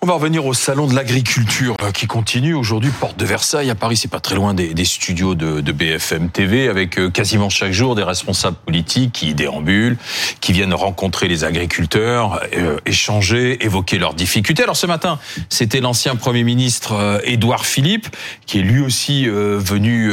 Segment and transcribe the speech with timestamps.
[0.00, 3.74] On va revenir au salon de l'agriculture euh, qui continue aujourd'hui, porte de Versailles à
[3.74, 7.96] Paris, c'est pas très loin des, studios de, BFM TV, avec euh, quasiment chaque jour
[7.96, 9.96] des responsables politiques qui déambulent,
[10.40, 14.62] qui viennent rencontrer les agriculteurs, euh, échanger, évoquer leurs difficultés.
[14.62, 18.06] Alors ce matin, c'était l'ancien Premier ministre Édouard Philippe,
[18.46, 20.12] qui est lui aussi venu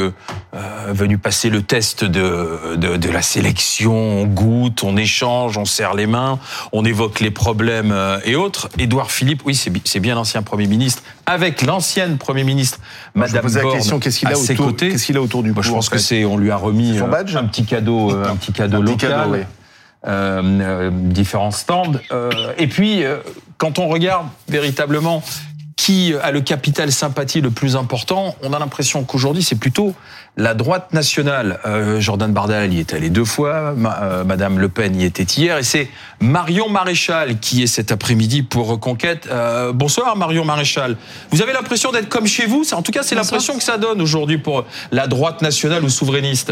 [0.88, 3.94] venu passer le test de, de, de la sélection.
[3.94, 6.40] On goûte, on échange, on serre les mains,
[6.72, 8.70] on évoque les problèmes et autres.
[8.78, 12.80] Édouard Philippe, oui, c'est c'est bien l'ancien Premier ministre, avec l'ancienne Premier ministre,
[13.14, 15.90] Madame je la question, qu'est-ce qu'il a, qu'est-ce qu'il a autour du Moi, Je pense
[15.90, 18.78] que c'est, on lui a remis Son badge un petit cadeau, euh, un petit cadeau
[18.78, 19.10] Un petit local.
[19.12, 19.40] cadeau, oui.
[20.08, 21.94] euh, euh, différents stands.
[22.12, 23.18] Euh, et puis, euh,
[23.58, 25.24] quand on regarde véritablement
[25.86, 29.94] qui a le capital sympathie le plus important, on a l'impression qu'aujourd'hui, c'est plutôt
[30.36, 31.60] la droite nationale.
[31.68, 35.22] Euh, Jordan Bardella y est allé deux fois, ma- euh, Madame Le Pen y était
[35.22, 35.88] hier, et c'est
[36.20, 39.28] Marion Maréchal qui est cet après-midi pour Reconquête.
[39.30, 40.98] Euh, bonsoir Marion Maréchal.
[41.30, 42.64] Vous avez l'impression d'être comme chez vous?
[42.74, 46.52] En tout cas, c'est l'impression que ça donne aujourd'hui pour la droite nationale ou souverainiste.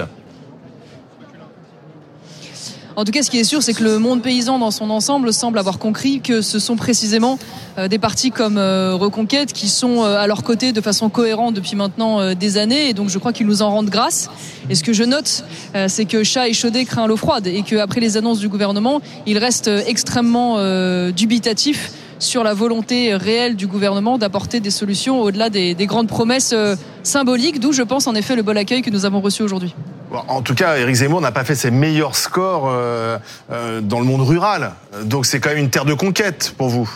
[2.96, 5.34] En tout cas, ce qui est sûr, c'est que le monde paysan dans son ensemble
[5.34, 7.40] semble avoir compris que ce sont précisément
[7.80, 11.56] euh, des partis comme euh, Reconquête qui sont euh, à leur côté de façon cohérente
[11.56, 12.90] depuis maintenant des années.
[12.90, 14.30] Et donc, je crois qu'ils nous en rendent grâce.
[14.70, 15.44] Et ce que je note,
[15.88, 19.68] c'est que chat échaudé craint l'eau froide et qu'après les annonces du gouvernement, il reste
[19.68, 25.74] euh, extrêmement euh, dubitatif sur la volonté réelle du gouvernement d'apporter des solutions au-delà des,
[25.76, 26.56] des grandes promesses
[27.02, 29.74] symboliques, d'où je pense en effet le bol accueil que nous avons reçu aujourd'hui.
[30.14, 33.18] En tout cas, Éric Zemmour n'a pas fait ses meilleurs scores euh,
[33.52, 34.74] euh, dans le monde rural.
[35.06, 36.90] Donc c'est quand même une terre de conquête pour vous.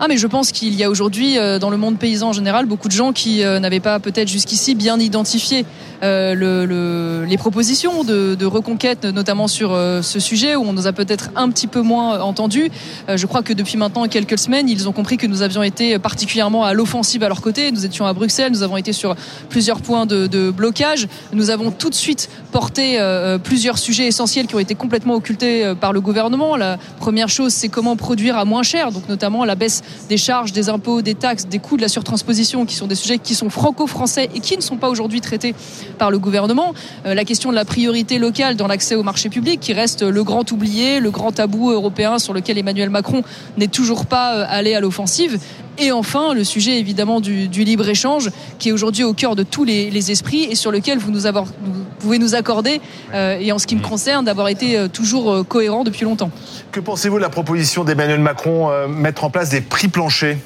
[0.00, 2.66] Ah mais je pense qu'il y a aujourd'hui euh, dans le monde paysan en général
[2.66, 5.64] beaucoup de gens qui n'avaient pas peut-être jusqu'ici bien identifié
[6.02, 10.72] euh, le, le- les propositions de, de reconquête, notamment sur euh, ce sujet où on
[10.72, 12.70] nous a peut-être un petit peu moins entendu.
[13.08, 15.98] Euh, je crois que depuis maintenant quelques semaines, ils ont compris que nous avions été
[15.98, 17.70] particulièrement à l'offensive à leur côté.
[17.72, 19.14] Nous étions à Bruxelles, nous avons été sur
[19.48, 21.08] plusieurs points de, de blocage.
[21.32, 25.64] Nous avons tout de suite porté euh, plusieurs sujets essentiels qui ont été complètement occultés
[25.64, 26.56] euh, par le gouvernement.
[26.56, 30.52] La première chose, c'est comment produire à moins cher, donc notamment la baisse des charges,
[30.52, 33.50] des impôts, des taxes, des coûts de la surtransposition, qui sont des sujets qui sont
[33.50, 35.54] franco-français et qui ne sont pas aujourd'hui traités
[35.98, 36.74] par le gouvernement.
[37.06, 40.24] Euh, la question de la priorité locale dans l'accès au marché public, qui reste le
[40.24, 43.22] grand oublié, le grand tabou européen sur lequel Emmanuel Macron
[43.56, 45.38] n'est toujours pas euh, allé à l'offensive.
[45.78, 49.64] Et enfin, le sujet évidemment du, du libre-échange, qui est aujourd'hui au cœur de tous
[49.64, 52.80] les, les esprits et sur lequel vous, nous avoir- vous pouvez nous accorder,
[53.14, 56.30] euh, et en ce qui me concerne, d'avoir été toujours cohérent depuis longtemps.
[56.72, 60.36] Que pensez-vous de la proposition d'Emmanuel Macron euh, mettre en place des prix planchers?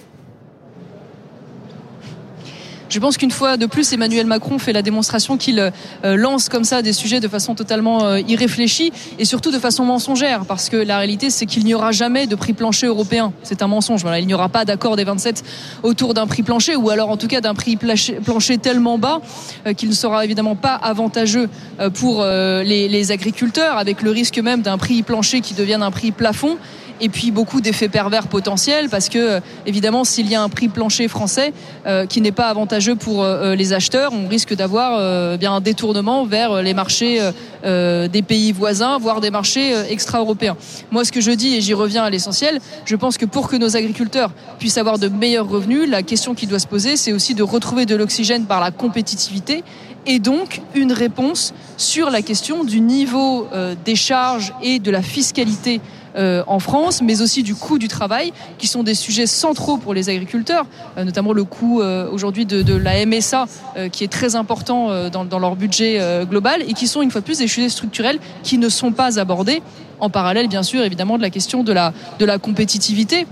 [2.97, 6.65] Je pense qu'une fois de plus, Emmanuel Macron fait la démonstration qu'il euh, lance comme
[6.65, 10.79] ça des sujets de façon totalement euh, irréfléchie et surtout de façon mensongère, parce que
[10.79, 13.35] la réalité, c'est qu'il n'y aura jamais de prix plancher européen.
[13.43, 14.07] C'est un mensonge.
[14.19, 15.45] Il n'y aura pas d'accord des 27
[15.83, 19.21] autour d'un prix plancher, ou alors en tout cas d'un prix plancher tellement bas
[19.67, 21.51] euh, qu'il ne sera évidemment pas avantageux
[21.93, 26.13] pour les, les agriculteurs, avec le risque même d'un prix plancher qui devienne un prix
[26.13, 26.57] plafond
[27.01, 30.69] et puis beaucoup d'effets pervers potentiels parce que euh, évidemment s'il y a un prix
[30.69, 31.53] plancher français
[31.87, 35.61] euh, qui n'est pas avantageux pour euh, les acheteurs, on risque d'avoir euh, bien un
[35.61, 37.33] détournement vers les marchés euh,
[37.65, 40.57] euh, des pays voisins, voire des marchés euh, extra-européens.
[40.91, 43.57] Moi, ce que je dis et j'y reviens à l'essentiel, je pense que pour que
[43.57, 47.35] nos agriculteurs puissent avoir de meilleurs revenus, la question qui doit se poser, c'est aussi
[47.35, 49.65] de retrouver de l'oxygène par la compétitivité
[50.07, 55.03] et donc une réponse sur la question du niveau euh, des charges et de la
[55.03, 55.81] fiscalité
[56.17, 59.93] euh, en France, mais aussi du coût du travail, qui sont des sujets centraux pour
[59.93, 60.65] les agriculteurs,
[60.97, 63.47] euh, notamment le coût euh, aujourd'hui de, la MSA,
[63.93, 67.39] qui est très important dans, leur budget global, et qui sont une fois de plus
[67.39, 69.63] des sujets structurels qui ne sont pas abordés,
[69.99, 73.27] en parallèle bien sûr évidemment de la question de la, compétitivité.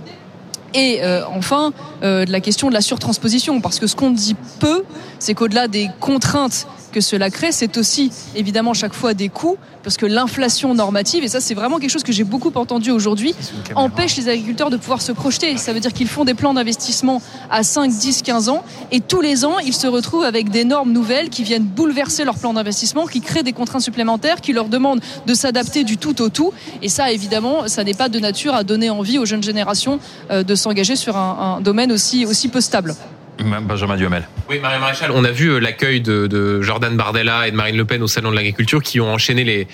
[0.72, 1.00] Et
[1.34, 4.84] enfin, de la question de la surtransposition, parce que ce qu'on dit peu,
[5.18, 9.96] c'est qu'au-delà des contraintes que cela crée, c'est aussi évidemment chaque fois des coûts, parce
[9.96, 13.34] que l'inflation normative, et ça c'est vraiment quelque chose que j'ai beaucoup entendu aujourd'hui,
[13.74, 15.56] empêche les agriculteurs de pouvoir se projeter.
[15.58, 17.20] Ça veut dire qu'ils font des plans d'investissement
[17.50, 18.62] à 5, 10, 15 ans,
[18.92, 22.38] et tous les ans, ils se retrouvent avec des normes nouvelles qui viennent bouleverser leur
[22.38, 26.28] plan d'investissement, qui créent des contraintes supplémentaires, qui leur demandent de s'adapter du tout au
[26.28, 26.52] tout.
[26.80, 29.98] Et ça, évidemment, ça n'est pas de nature à donner envie aux jeunes générations
[30.30, 32.94] euh, de s'engager sur un, un domaine aussi, aussi peu stable.
[33.38, 34.28] Benjamin Duhamel.
[34.48, 37.76] Oui, Marie Maréchal, on a vu euh, l'accueil de, de Jordan Bardella et de Marine
[37.76, 39.66] Le Pen au Salon de l'Agriculture qui ont enchaîné les,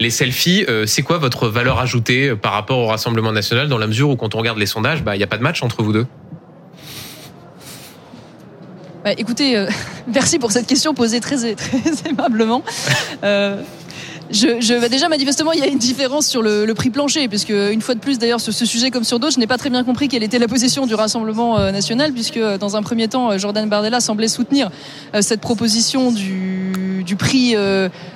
[0.00, 0.64] les selfies.
[0.68, 4.10] Euh, C'est quoi votre valeur ajoutée euh, par rapport au Rassemblement national dans la mesure
[4.10, 5.92] où quand on regarde les sondages, bah, il n'y a pas de match entre vous
[5.92, 6.06] deux?
[9.06, 9.68] Bah, écoutez, euh,
[10.12, 12.64] merci pour cette question posée très, très aimablement.
[13.22, 13.62] Euh,
[14.30, 17.50] je, je bah déjà manifestement il y a une différence sur le, prix plancher puisque
[17.50, 19.70] une fois de plus d'ailleurs sur ce sujet comme sur d'autres je n'ai pas très
[19.70, 23.08] bien compris quelle était la position du Rassemblement euh, national puisque euh, dans un premier
[23.08, 24.70] temps euh, Jordan Bardella semblait soutenir
[25.20, 27.54] cette proposition du, prix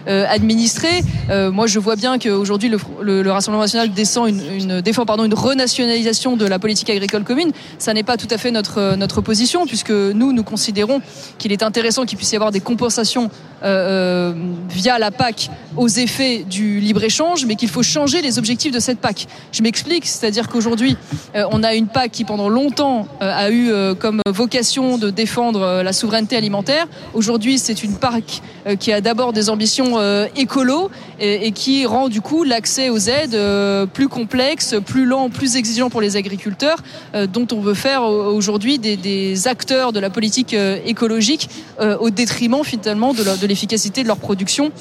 [0.07, 0.89] administré.
[1.31, 5.25] Moi je vois bien qu'aujourd'hui le, le, le, Rassemblement national descend une, une, défend pardon
[5.25, 7.53] une renationalisation de la politique agricole commune.
[7.79, 11.01] Ça n'est pas tout à fait notre notre position puisque nous nous considérons
[11.39, 13.31] qu'il est intéressant qu'il puisse y avoir des compensations
[13.63, 14.33] euh,
[14.69, 18.99] via la PAC aux effets du libre-échange, mais qu'il faut changer les objectifs de cette
[18.99, 19.27] PAC.
[19.53, 20.97] Je m'explique, c'est-à-dire qu'aujourd'hui,
[21.35, 25.11] euh, on a une PAC qui pendant longtemps euh, a eu euh, comme vocation de
[25.11, 26.87] défendre euh, la souveraineté alimentaire.
[27.15, 32.09] Aujourd'hui, c'est une PAC euh, qui a d'abord des ambitions euh, écolo et, qui rend
[32.09, 33.37] du coup l'accès aux aides
[33.93, 36.79] plus complexe, plus lent, plus exigeant pour les agriculteurs,
[37.31, 40.57] dont on veut faire aujourd'hui des, acteurs de la politique
[40.87, 44.73] écologique au détriment finalement de l'efficacité de leur production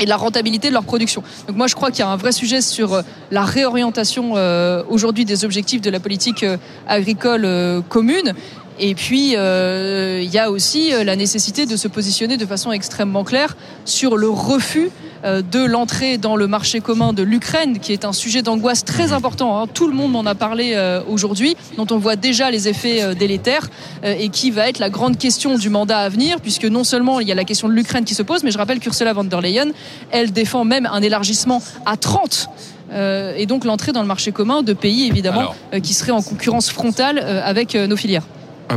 [0.00, 1.22] et la rentabilité de leur production.
[1.46, 5.24] Donc moi je crois qu'il y a un vrai sujet sur la réorientation euh, aujourd'hui
[5.24, 6.56] des objectifs de la politique euh,
[6.88, 8.32] agricole euh, commune.
[8.80, 13.22] Et puis, euh, il y a aussi la nécessité de se positionner de façon extrêmement
[13.22, 14.90] claire sur le refus euh,
[15.24, 19.60] de l'entrée dans le marché commun de l'Ukraine, qui est un sujet d'angoisse très important.
[19.60, 19.66] Hein.
[19.72, 23.14] Tout le monde en a parlé euh, aujourd'hui, dont on voit déjà les effets euh,
[23.14, 23.68] délétères,
[24.04, 27.28] et qui va être la grande question du mandat à venir, puisque non seulement il
[27.28, 29.40] y a la question de l'Ukraine qui se pose, mais je rappelle qu'Ursula von der
[29.40, 29.70] Leyen,
[30.10, 32.48] elle défend même un élargissement à 30
[32.92, 36.12] euh, et donc l'entrée dans le marché commun de pays évidemment Alors, euh, qui seraient
[36.12, 38.24] en concurrence frontale euh, avec nos filières.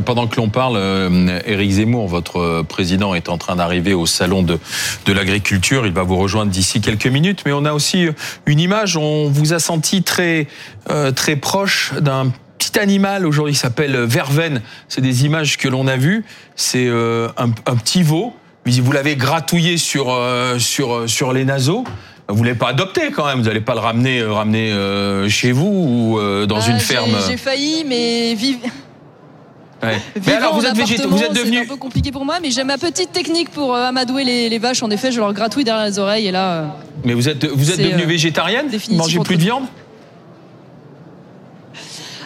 [0.05, 4.43] Pendant que l'on parle, euh, Éric Zemmour, votre président, est en train d'arriver au salon
[4.43, 4.59] de,
[5.05, 5.85] de l'agriculture.
[5.85, 7.43] Il va vous rejoindre d'ici quelques minutes.
[7.45, 8.07] Mais on a aussi
[8.45, 8.97] une image.
[8.97, 10.47] On vous a senti très
[10.89, 13.25] euh, très proche d'un petit animal.
[13.25, 14.61] Aujourd'hui, il s'appelle verveine.
[14.87, 16.25] C'est des images que l'on a vues.
[16.55, 18.33] C'est euh, un, un, petit veau.
[18.65, 21.85] Vous l'avez gratouillé sur euh, sur sur les naseaux.
[22.29, 23.39] Vous l'avez pas adopté quand même.
[23.39, 27.15] Vous n'allez pas le ramener ramener euh, chez vous ou euh, dans ah, une ferme.
[27.27, 28.57] J'ai failli, mais vive.
[29.83, 29.97] Ouais.
[30.25, 30.75] Mais alors vous êtes
[31.05, 33.85] vous êtes devenu un peu compliqué pour moi, mais j'ai ma petite technique pour euh,
[33.85, 34.81] amadouer les, les, vaches.
[34.81, 36.51] En effet, je leur gratouille derrière les oreilles et là.
[36.51, 36.65] Euh,
[37.05, 38.67] mais vous êtes vous êtes devenu euh, végétarienne?
[38.67, 39.65] Vous mangez plus de viande?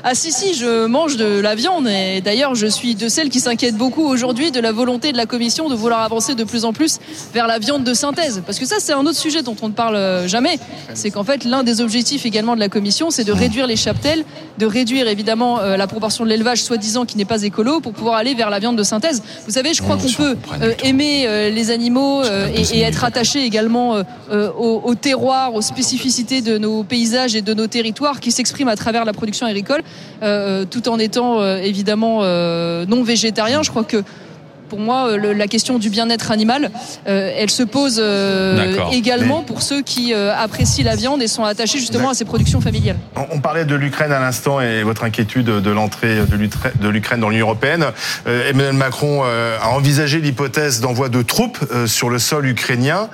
[0.03, 3.39] Ah si si, je mange de la viande et d'ailleurs je suis de celles qui
[3.39, 6.73] s'inquiètent beaucoup aujourd'hui de la volonté de la Commission de vouloir avancer de plus en
[6.73, 6.97] plus
[7.33, 8.41] vers la viande de synthèse.
[8.45, 10.57] Parce que ça c'est un autre sujet dont on ne parle jamais.
[10.95, 14.25] C'est qu'en fait l'un des objectifs également de la Commission c'est de réduire les cheptels,
[14.57, 18.15] de réduire évidemment euh, la proportion de l'élevage soi-disant qui n'est pas écolo pour pouvoir
[18.15, 19.21] aller vers la viande de synthèse.
[19.45, 23.43] Vous savez, je crois qu'on peut euh, aimer euh, les animaux et, et, être attaché
[23.45, 24.01] également
[24.31, 28.75] au, au terroir, aux spécificités de nos paysages et de nos territoires qui s'expriment à
[28.75, 29.83] travers la production agricole.
[30.23, 33.63] Euh, tout en étant euh, évidemment euh, non végétarien.
[33.63, 34.03] Je crois que
[34.69, 36.71] pour moi, le, la question du bien-être animal,
[37.07, 39.45] euh, elle se pose euh, également Mais...
[39.45, 42.95] pour ceux qui euh, apprécient la viande et sont attachés justement à ces productions familiales.
[43.17, 47.29] On, on parlait de l'Ukraine à l'instant et votre inquiétude de l'entrée de l'Ukraine dans
[47.29, 47.87] l'Union européenne.
[48.25, 53.09] Emmanuel Macron a envisagé l'hypothèse d'envoi de troupes sur le sol ukrainien.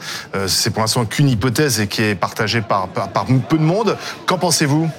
[0.45, 3.97] C'est pour l'instant qu'une hypothèse et qui est partagée par, par, par peu de monde.
[4.27, 4.91] Qu'en pensez-vous?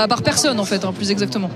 [0.00, 1.50] Bah, par personne en fait, hein, plus exactement.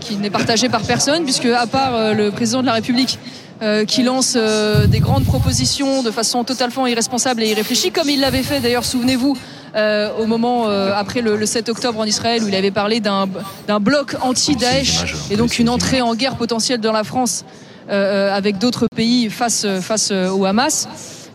[0.00, 3.18] Qui n'est partagé par personne, puisque à part euh, le président de la République
[3.62, 8.20] euh, qui lance euh, des grandes propositions de façon totalement irresponsable et irréfléchie, comme il
[8.20, 9.38] l'avait fait d'ailleurs, souvenez-vous,
[9.74, 13.80] euh, au moment après le, le, 7 octobre en Israël où il avait parlé d'un
[13.80, 17.46] bloc anti-Daesh et donc une entrée en guerre potentielle dans la France
[17.88, 20.88] avec d'autres pays face, face au Hamas.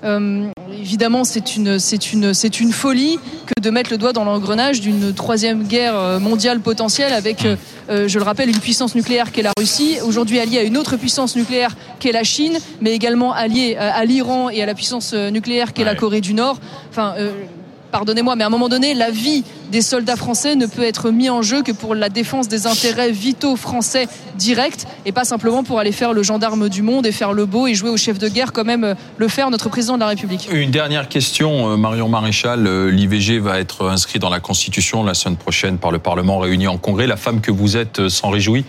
[0.03, 0.47] Euh,
[0.87, 4.79] évidemment, c'est une, c'est une, c'est une folie que de mettre le doigt dans l'engrenage
[4.79, 7.45] d'une troisième guerre mondiale potentielle avec,
[7.89, 10.95] euh, je le rappelle, une puissance nucléaire qu'est la Russie, aujourd'hui alliée à une autre
[10.95, 15.73] puissance nucléaire qu'est la Chine, mais également alliée à, l'Iran et à la puissance nucléaire
[15.73, 15.89] qu'est ouais.
[15.89, 16.57] la Corée du Nord.
[16.89, 17.31] Enfin, euh,
[17.97, 21.31] pardonnez-moi, mais à un moment donné, la vie des soldats français ne peut être mis
[21.31, 25.79] en jeu que pour la défense des intérêts vitaux français directs et pas simplement pour
[25.79, 28.29] aller faire le gendarme du monde et faire le beau et jouer au chef de
[28.29, 30.47] guerre comme même le faire notre président de la République.
[30.51, 32.67] Une dernière question, euh, Marion Maréchal.
[32.67, 36.67] Euh, L'IVG va être inscrit dans la Constitution la semaine prochaine par le Parlement réuni
[36.67, 37.07] en Congrès.
[37.07, 38.63] La femme que vous êtes euh, s'en réjouit?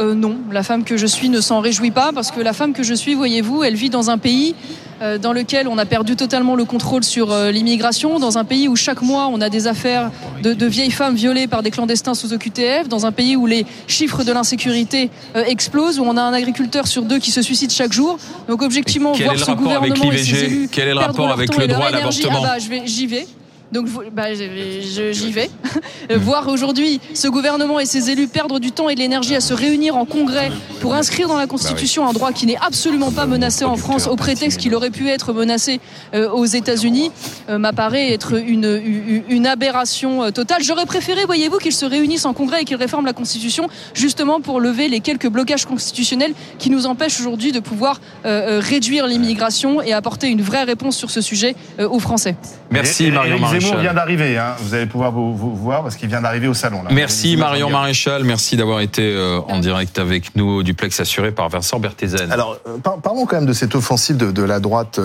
[0.00, 2.72] Euh, non, la femme que je suis ne s'en réjouit pas parce que la femme
[2.72, 4.83] que je suis, voyez-vous, elle vit dans un pays euh,
[5.18, 8.76] dans lequel on a perdu totalement le contrôle sur euh, l'immigration, dans un pays où
[8.76, 10.10] chaque mois on a des affaires
[10.42, 13.66] de, de, vieilles femmes violées par des clandestins sous OQTF, dans un pays où les
[13.86, 17.70] chiffres de l'insécurité euh, explosent, où on a un agriculteur sur deux qui se suicide
[17.70, 18.18] chaque jour.
[18.48, 21.86] Donc objectivement, voir ce gouvernement et ses élus quel est le rapport avec le droit
[21.86, 23.26] à l'avortement ah bah, J'y vais.
[23.74, 25.50] Donc bah, j'y vais.
[26.14, 29.52] Voir aujourd'hui ce gouvernement et ses élus perdre du temps et de l'énergie à se
[29.52, 33.64] réunir en congrès pour inscrire dans la Constitution un droit qui n'est absolument pas menacé
[33.64, 35.80] en France au prétexte qu'il aurait pu être menacé
[36.14, 37.10] euh, aux États-Unis
[37.48, 38.80] euh, m'apparaît être une,
[39.28, 40.62] une aberration euh, totale.
[40.62, 44.60] J'aurais préféré, voyez-vous, qu'ils se réunissent en congrès et qu'ils réforment la Constitution justement pour
[44.60, 50.28] lever les quelques blocages constitutionnels qui nous empêchent aujourd'hui de pouvoir réduire l'immigration et apporter
[50.28, 52.36] une vraie réponse sur ce sujet aux Français.
[52.70, 53.63] Merci Marion Maréchal.
[53.80, 54.54] Vient d'arriver, hein.
[54.60, 56.82] vous allez pouvoir vous, voir parce qu'il vient d'arriver au salon.
[56.82, 56.90] Là.
[56.92, 59.14] Merci Marion Maréchal, merci d'avoir été
[59.48, 62.30] en direct avec nous, duplex assuré par Vincent Berthézen.
[62.32, 62.58] Alors
[63.02, 65.00] parlons quand même de cette offensive de, de la droite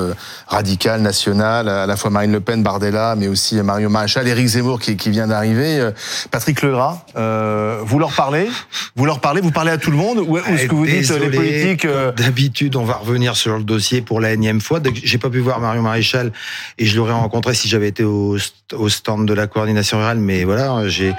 [0.47, 4.79] radicale, nationale, à la fois Marine Le Pen, Bardella, mais aussi Mario Maréchal, Éric Zemmour
[4.79, 5.91] qui, qui vient d'arriver, euh,
[6.31, 7.03] Patrick Legras.
[7.15, 8.49] Euh, vous leur parlez?
[8.95, 9.41] Vous leur parlez?
[9.41, 10.19] Vous parlez à tout le monde?
[10.19, 14.01] Ou est-ce que vous dites les politiques euh, D'habitude, on va revenir sur le dossier
[14.01, 14.79] pour la énième fois.
[15.03, 16.31] J'ai pas pu voir Mario Maréchal
[16.77, 18.37] et je l'aurais rencontré si j'avais été au,
[18.73, 20.19] au, stand de la coordination rurale.
[20.19, 21.13] Mais voilà, j'ai,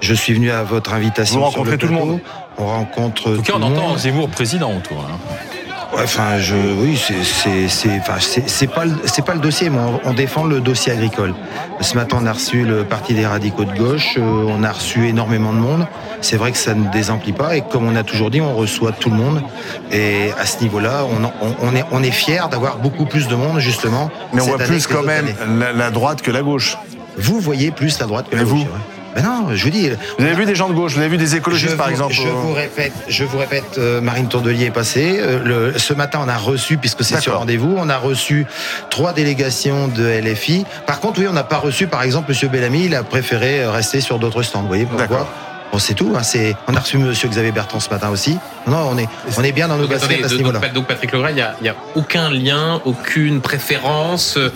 [0.00, 1.40] je suis venu à votre invitation.
[1.40, 2.20] Vous rencontrez tout le monde
[2.58, 3.32] On rencontre.
[3.32, 5.00] En tout cas, on entend Zemmour président autour.
[5.00, 5.18] Hein
[6.02, 10.44] enfin, je, oui, c'est, c'est, enfin, c'est, pas, c'est pas le dossier, mais on, défend
[10.44, 11.34] le dossier agricole.
[11.80, 15.08] Ce matin, on a reçu le parti des radicaux de gauche, euh, on a reçu
[15.08, 15.86] énormément de monde.
[16.20, 18.92] C'est vrai que ça ne désemplit pas, et comme on a toujours dit, on reçoit
[18.92, 19.42] tout le monde.
[19.92, 21.30] Et à ce niveau-là, on,
[21.62, 24.10] on est, on est fier d'avoir beaucoup plus de monde, justement.
[24.32, 25.26] Mais on voit plus quand même
[25.58, 26.76] la, droite que la gauche.
[27.16, 28.66] Vous voyez plus la droite que la gauche.
[29.14, 29.90] Ben non, je vous dis.
[30.18, 32.12] Vous avez vu des gens de gauche, vous avez vu des écologistes par exemple.
[32.12, 35.18] Je vous répète, je vous répète, euh, Marine Tourdelier est passée.
[35.18, 38.46] Euh, le, ce matin, on a reçu, puisque c'est sur rendez-vous, on a reçu
[38.90, 40.66] trois délégations de LFI.
[40.86, 44.00] Par contre, oui, on n'a pas reçu, par exemple, Monsieur Bellamy, il a préféré rester
[44.00, 44.62] sur d'autres stands.
[44.62, 45.28] Vous voyez pourquoi
[45.74, 46.12] Bon, c'est tout.
[46.14, 48.38] Hein, c'est, on a reçu Monsieur Xavier Bertrand ce matin aussi.
[48.68, 50.60] Non, on est, on est bien dans nos baskets à ce niveau-là.
[50.68, 54.52] Donc, Patrick Legras, il n'y a, y a aucun lien, aucune préférence euh,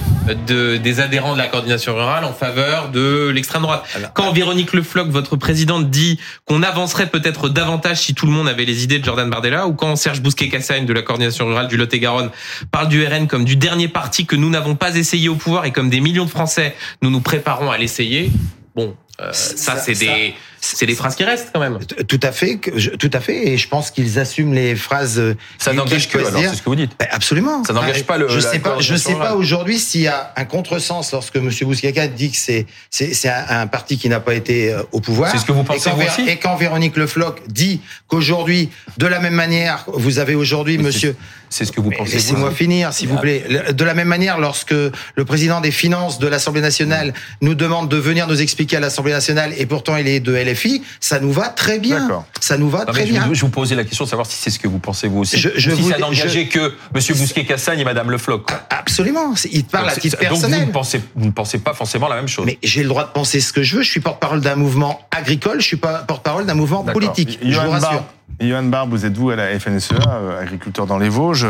[0.46, 3.82] de, des adhérents de la coordination rurale en faveur de l'extrême droite.
[4.14, 8.46] Quand Véronique Le Floch, votre présidente, dit qu'on avancerait peut-être davantage si tout le monde
[8.46, 11.76] avait les idées de Jordan Bardella, ou quand Serge Bousquet-Cassagne de la coordination rurale du
[11.76, 12.30] Lot-et-Garonne
[12.70, 15.72] parle du RN comme du dernier parti que nous n'avons pas essayé au pouvoir et
[15.72, 18.30] comme des millions de Français, nous nous préparons à l'essayer.
[18.76, 21.78] Bon, euh, ça, c'est des c'est des phrases qui restent quand même.
[22.08, 22.58] Tout à fait,
[22.98, 23.48] tout à fait.
[23.48, 25.18] Et je pense qu'ils assument les phrases.
[25.18, 26.92] Euh, ça n'engage que, alors c'est ce que vous dites.
[26.98, 27.64] Ben, absolument.
[27.64, 28.28] Ça n'engage pas le.
[28.28, 28.78] Je sais pas.
[28.80, 31.50] Je sais pas aujourd'hui s'il y a un contresens lorsque M.
[31.62, 35.30] Bousquet dit que c'est c'est un, un, parti qui n'a pas été euh, au pouvoir.
[35.30, 36.28] C'est ce que vous pensez et quand, vous aussi.
[36.28, 41.16] Et quand Véronique Le Floch dit qu'aujourd'hui, de la même manière, vous avez aujourd'hui Monsieur.
[41.50, 42.12] C'est ce que vous pensez.
[42.12, 43.22] Laissez-moi finir, s'il vous ah.
[43.22, 43.44] plaît.
[43.72, 47.96] De la même manière, lorsque le président des finances de l'Assemblée nationale nous demande de
[47.96, 51.48] venir nous expliquer à l'Assemblée nationale, et pourtant il est de LFI, ça nous va
[51.48, 52.24] très bien.
[52.40, 53.28] Ça nous va très bien.
[53.32, 55.38] Je vous posais la question de savoir si c'est ce que vous pensez vous aussi.
[55.38, 57.16] Je, si ça n'engageait que M.
[57.16, 58.46] Bousquet-Cassagne et Mme Le Floch.
[58.70, 59.34] Absolument.
[59.50, 60.50] Il parle à titre personnel.
[60.50, 62.46] Donc vous ne, pensez, vous ne pensez pas forcément la même chose.
[62.46, 63.82] Mais j'ai le droit de penser ce que je veux.
[63.82, 65.60] Je suis porte-parole d'un mouvement agricole.
[65.60, 67.38] Je suis pas porte-parole d'un mouvement politique.
[67.42, 68.04] Je vous rassure.
[68.40, 71.46] Johan Barbe, vous êtes vous à la FNSEA, euh, agriculteur dans les Vosges.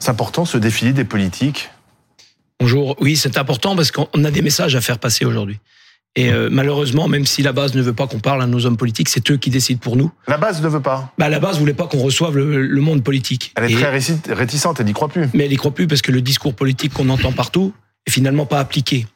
[0.00, 1.70] C'est important ce défilé des politiques?
[2.60, 2.96] Bonjour.
[3.00, 5.58] Oui, c'est important parce qu'on a des messages à faire passer aujourd'hui.
[6.16, 8.76] Et euh, malheureusement, même si la base ne veut pas qu'on parle à nos hommes
[8.76, 10.12] politiques, c'est eux qui décident pour nous.
[10.28, 13.52] La base ne veut pas bah, La base voulait pas qu'on reçoive le, monde politique.
[13.56, 13.90] Elle est très
[14.34, 15.28] réticente, elle n'y croit plus.
[15.34, 17.72] Mais elle n'y croit plus parce que le discours politique qu'on entend partout
[18.06, 19.06] est finalement pas appliqué.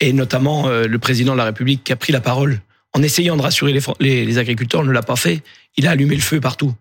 [0.00, 2.60] Et notamment euh, le président de la République qui a pris la parole
[2.92, 5.42] en essayant de rassurer les, les, les agriculteurs ne l'a pas fait.
[5.76, 6.74] Il a allumé le feu partout.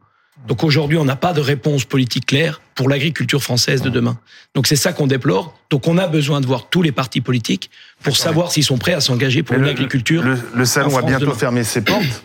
[0.48, 4.17] Donc aujourd'hui, on n'a pas de réponse politique claire pour l'agriculture française de demain.
[4.53, 5.58] Donc c'est ça qu'on déplore.
[5.70, 7.70] Donc on a besoin de voir tous les partis politiques
[8.03, 10.24] pour savoir s'ils sont prêts à s'engager pour l'agriculture.
[10.53, 12.24] Le, salon va bientôt fermer ses portes.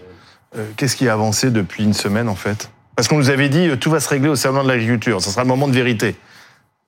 [0.56, 2.70] Euh, qu'est-ce qui a avancé depuis une semaine en fait?
[2.94, 5.22] Parce qu'on nous avait dit euh, tout va se régler au salon de l'agriculture.
[5.22, 6.14] Ce sera le moment de vérité.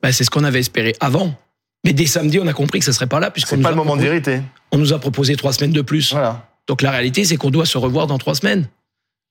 [0.02, 1.34] Ben, c'est ce qu'on avait espéré avant.
[1.82, 3.56] Mais dès samedi, on a compris que ce serait pas là puisqu'on.
[3.56, 4.42] C'est pas le moment de vérité.
[4.70, 6.12] On nous a proposé trois semaines de plus.
[6.12, 6.46] Voilà.
[6.66, 8.68] Donc la réalité, c'est qu'on doit se revoir dans trois semaines.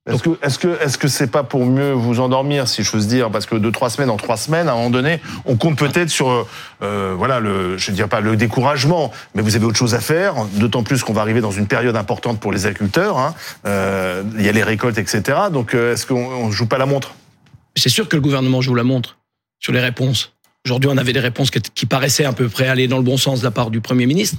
[0.05, 3.31] Est-ce que est-ce que est-ce que c'est pas pour mieux vous endormir, si j'ose dire,
[3.31, 6.09] parce que de trois semaines en trois semaines, à un moment donné, on compte peut-être
[6.09, 6.45] sur
[6.81, 10.01] euh, voilà le je ne dirais pas le découragement, mais vous avez autre chose à
[10.01, 10.35] faire.
[10.55, 13.17] D'autant plus qu'on va arriver dans une période importante pour les agriculteurs.
[13.17, 13.33] Hein.
[13.65, 15.37] Euh, il y a les récoltes, etc.
[15.53, 17.15] Donc euh, est-ce qu'on joue pas la montre?
[17.77, 19.19] C'est sûr que le gouvernement joue la montre
[19.61, 20.33] sur les réponses.
[20.65, 23.39] Aujourd'hui, on avait des réponses qui paraissaient à peu près aller dans le bon sens
[23.39, 24.37] de la part du premier ministre.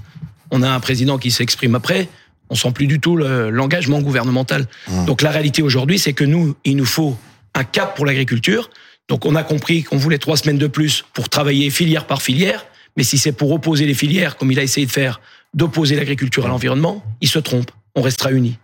[0.51, 2.09] On a un président qui s'exprime après
[2.51, 4.67] on sent plus du tout l'engagement gouvernemental.
[4.89, 5.05] Mmh.
[5.07, 7.17] Donc la réalité aujourd'hui, c'est que nous, il nous faut
[7.55, 8.71] un cap pour l'agriculture.
[9.09, 12.67] Donc on a compris qu'on voulait trois semaines de plus pour travailler filière par filière.
[12.97, 15.21] Mais si c'est pour opposer les filières, comme il a essayé de faire,
[15.53, 17.71] d'opposer l'agriculture à l'environnement, il se trompe.
[17.95, 18.53] On restera unis.